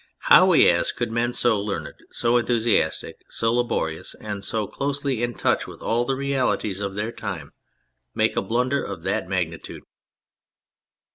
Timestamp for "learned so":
1.61-2.35